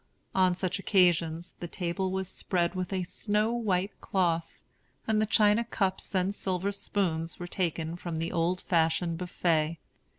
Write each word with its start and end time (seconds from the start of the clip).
On 0.33 0.55
such 0.55 0.79
occasions, 0.79 1.53
the 1.59 1.67
table 1.67 2.09
was 2.11 2.27
spread 2.27 2.73
with 2.73 2.91
a 2.91 3.03
snow 3.03 3.53
white 3.53 3.91
cloth, 4.01 4.55
and 5.05 5.21
the 5.21 5.27
china 5.27 5.63
cups 5.63 6.15
and 6.15 6.33
silver 6.33 6.71
spoons 6.71 7.37
were 7.37 7.45
taken 7.45 7.95
from 7.95 8.15
the 8.15 8.31
old 8.31 8.61
fashioned 8.61 9.19
buffet. 9.19 9.77